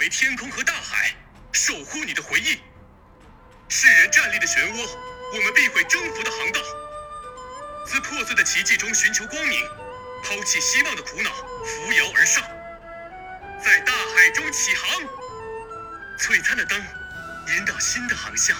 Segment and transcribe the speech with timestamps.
[0.00, 1.14] 为天空和大海，
[1.52, 2.60] 守护你的回忆。
[3.68, 4.88] 世人站立的漩涡，
[5.32, 6.60] 我们必会征服的航道。
[7.86, 9.60] 自破碎的奇迹中寻求光明，
[10.24, 11.30] 抛弃希望的苦恼，
[11.64, 12.42] 扶摇而上，
[13.62, 15.02] 在大海中起航。
[16.18, 16.82] 璀璨的灯
[17.56, 18.56] 引导新的航向。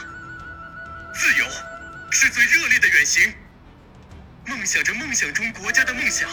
[1.15, 1.47] 自由
[2.11, 3.35] 是最热烈的远行，
[4.47, 6.29] 梦想着梦想中国家的梦想。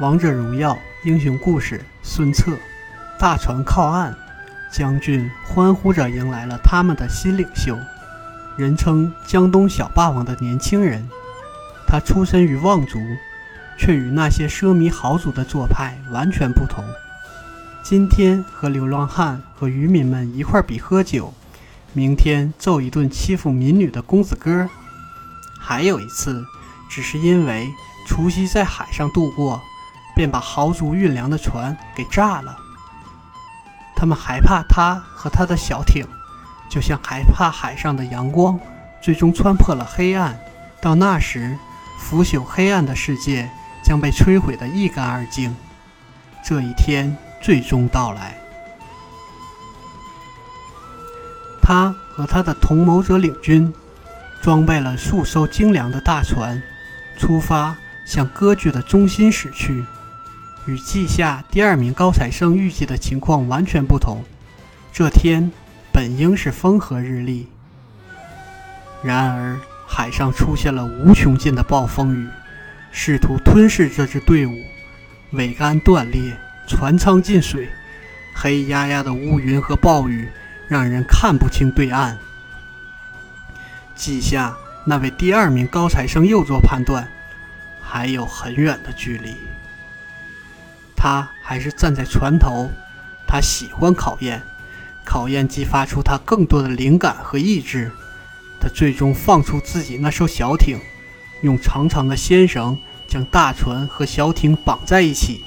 [0.00, 2.56] 王者荣耀英雄故事，孙策，
[3.18, 4.14] 大船靠岸，
[4.70, 7.76] 将军欢呼着迎来了他们的新领袖，
[8.56, 11.04] 人称江东小霸王的年轻人。
[11.84, 13.00] 他出身于望族，
[13.76, 16.84] 却与那些奢靡豪族的做派完全不同。
[17.82, 21.34] 今天和流浪汉和渔民们一块比喝酒，
[21.92, 24.68] 明天揍一顿欺负民女的公子哥，
[25.58, 26.44] 还有一次，
[26.88, 27.68] 只是因为
[28.06, 29.60] 除夕在海上度过，
[30.18, 32.56] 便把豪族运粮的船给炸了。
[33.94, 36.04] 他们害怕他和他的小艇，
[36.68, 38.58] 就像害怕海上的阳光，
[39.00, 40.36] 最终穿破了黑暗。
[40.82, 41.56] 到那时，
[42.00, 43.48] 腐朽黑暗的世界
[43.84, 45.54] 将被摧毁得一干二净。
[46.42, 47.16] 这一天。
[47.40, 48.36] 最终到来，
[51.62, 53.72] 他和他的同谋者领军，
[54.42, 56.60] 装备了数艘精良的大船，
[57.16, 59.84] 出发向割据的中心驶去。
[60.68, 64.22] 与季下第二名高材生预计的情况完全不同。
[64.92, 65.50] 这天
[65.90, 67.48] 本应是风和日丽，
[69.02, 72.28] 然而海上出现了无穷尽的暴风雨，
[72.92, 74.52] 试图吞噬这支队伍，
[75.32, 76.36] 桅杆断裂。
[76.66, 77.66] 船舱进水，
[78.34, 80.28] 黑压压的乌云和暴雨
[80.68, 82.18] 让人看不清对岸。
[83.94, 84.54] 季下
[84.84, 87.08] 那位第二名高材生又做判断，
[87.80, 89.34] 还有很远的距离。
[90.98, 92.68] 他还是站在船头，
[93.24, 94.42] 他喜欢考验，
[95.04, 97.92] 考验激发出他更多的灵感和意志。
[98.60, 100.80] 他最终放出自己那艘小艇，
[101.42, 102.76] 用长长的纤绳
[103.06, 105.44] 将大船和小艇绑在一起。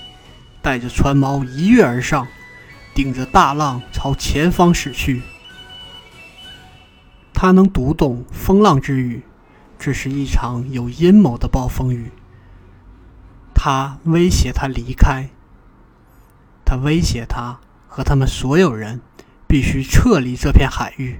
[0.61, 2.28] 带着船锚一跃而上，
[2.94, 5.22] 顶着大浪朝前方驶去。
[7.34, 9.23] 他能读懂风浪之语，
[9.78, 12.11] 这是一场有阴谋的暴风雨。
[13.53, 15.29] 他威胁他离开，
[16.71, 17.59] 他威胁他
[17.89, 19.01] 和他们所有人
[19.45, 21.19] 必须撤离这片海域。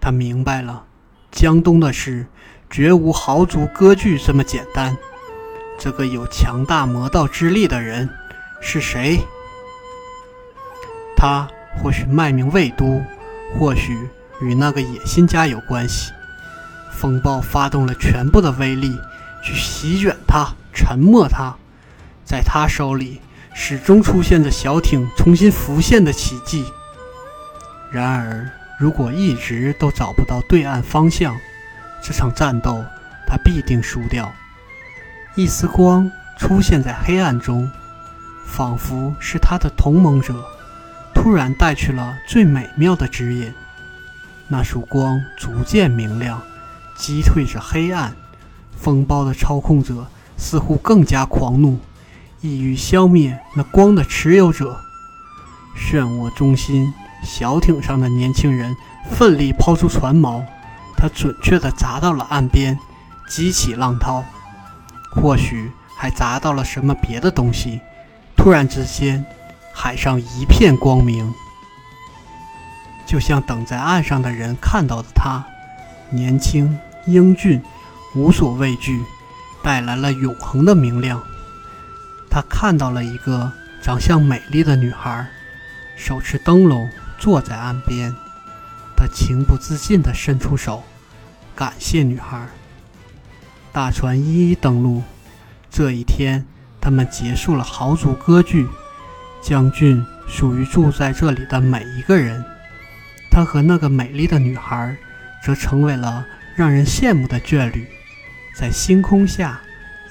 [0.00, 0.86] 他明白了，
[1.30, 2.26] 江东的事
[2.68, 4.96] 绝无豪族割据这么简单。
[5.78, 8.10] 这个有强大魔道之力的人
[8.60, 9.20] 是谁？
[11.16, 11.46] 他
[11.80, 13.00] 或许卖名魏都，
[13.56, 13.96] 或许
[14.40, 16.12] 与那个野心家有关系。
[16.90, 18.98] 风暴发动了全部的威力
[19.44, 21.54] 去席卷他，沉没他。
[22.24, 23.20] 在他手里，
[23.54, 26.66] 始终出现着小艇重新浮现的奇迹。
[27.90, 31.36] 然而，如果一直都找不到对岸方向，
[32.02, 32.84] 这场战斗
[33.26, 34.30] 他必定输掉。
[35.36, 37.70] 一丝光出现在黑暗中，
[38.44, 40.44] 仿佛是他的同盟者
[41.14, 43.54] 突然带去了最美妙的指引。
[44.48, 46.42] 那束光逐渐明亮，
[46.96, 48.14] 击退着黑暗。
[48.76, 51.78] 风暴的操控者似乎更加狂怒，
[52.44, 54.78] 意欲消灭那光的持有者。
[55.74, 58.76] 漩涡中心，小艇上的年轻人
[59.10, 60.44] 奋力抛出船锚，
[60.94, 62.78] 他准确地砸到了岸边，
[63.26, 64.22] 激起浪涛。
[65.10, 67.80] 或许还砸到了什么别的东西。
[68.36, 69.24] 突然之间，
[69.72, 71.32] 海上一片光明，
[73.06, 75.42] 就像等在岸上的人看到的他，
[76.10, 77.62] 年轻英俊，
[78.14, 79.02] 无所畏惧，
[79.62, 81.22] 带来了永恒的明亮。
[82.34, 85.24] 他看到了一个长相美丽的女孩，
[85.96, 88.12] 手持灯笼坐在岸边。
[88.96, 90.82] 他情不自禁地伸出手，
[91.54, 92.44] 感谢女孩。
[93.70, 95.04] 大船一一登陆。
[95.70, 96.44] 这一天，
[96.80, 98.66] 他们结束了豪族割据。
[99.40, 102.44] 将军属于住在这里的每一个人。
[103.30, 104.96] 他和那个美丽的女孩，
[105.44, 106.26] 则成为了
[106.56, 107.86] 让人羡慕的眷侣。
[108.56, 109.60] 在星空下，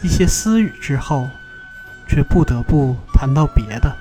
[0.01, 1.27] 一些私语之后，
[2.07, 3.95] 却不得不谈到别的。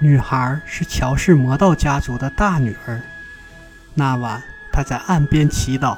[0.00, 3.00] 女孩是乔氏魔道家族的大女儿。
[3.94, 4.42] 那晚，
[4.72, 5.96] 她在岸边祈祷。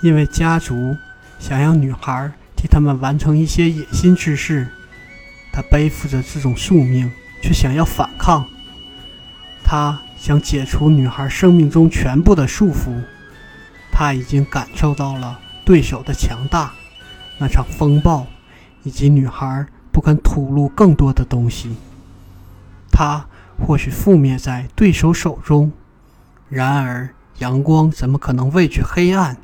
[0.00, 0.96] 因为家族
[1.38, 4.66] 想要女孩替他们完成一些野心之事，
[5.52, 7.10] 她背负着这种宿命，
[7.42, 8.46] 却想要反抗。
[9.66, 13.02] 他想解除女孩生命中全部的束缚。
[13.90, 16.72] 他已经感受到了对手的强大，
[17.38, 18.26] 那场风暴
[18.84, 21.76] 以及女孩不肯吐露更多的东西。
[22.92, 23.26] 他
[23.66, 25.72] 或许覆灭在对手手中，
[26.48, 27.08] 然而
[27.38, 29.36] 阳光怎么可能畏惧黑暗，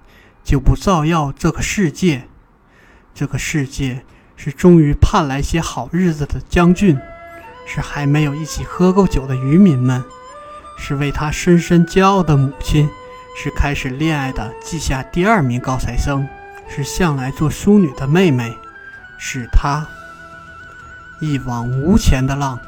[0.44, 2.28] 就不照耀这个世界？
[3.12, 4.02] 这个世界
[4.36, 6.96] 是终于盼来些好日子的将军，
[7.66, 10.02] 是还没有一起喝够酒的渔民们，
[10.78, 12.88] 是为他深深骄傲的母亲，
[13.36, 16.26] 是开始恋爱的记下第二名高材生，
[16.68, 18.56] 是向来做淑女的妹妹，
[19.22, 19.86] 是他
[21.20, 22.58] 一往无前的浪。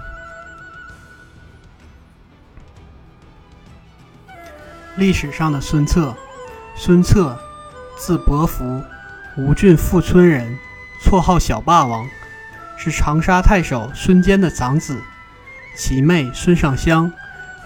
[4.97, 6.15] 历史上的孙策，
[6.77, 7.39] 孙策，
[7.97, 8.83] 字伯符，
[9.39, 10.59] 吴郡富春人，
[11.03, 12.07] 绰号小霸王，
[12.77, 15.01] 是长沙太守孙坚的长子。
[15.75, 17.11] 其妹孙尚香，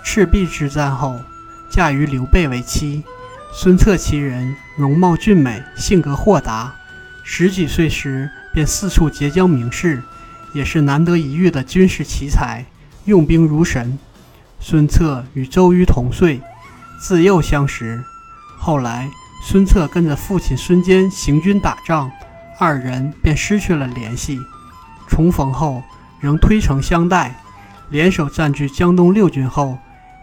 [0.05, 1.21] 赤壁之战后
[1.69, 3.05] 嫁于刘备为妻。
[3.53, 6.73] 孙策其人，容貌俊美，性格豁达，
[7.25, 10.03] 十几岁时便四处结交名士，
[10.55, 12.65] 也是难得一遇的军事奇才，
[13.05, 13.99] 用兵如神。
[14.61, 16.41] 孙策与周瑜同岁。
[16.99, 18.03] 自幼相识，
[18.59, 19.11] 后来
[19.45, 22.11] 孙策跟着父亲孙坚行军打仗，
[22.59, 24.39] 二人便失去了联系。
[25.07, 25.83] 重逢后，
[26.19, 27.39] 仍推诚相待，
[27.91, 29.77] 联手占据江东六郡后，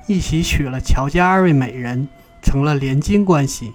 [0.08, 2.08] 一起娶了乔家二位美人，
[2.42, 3.74] 成了连襟关系。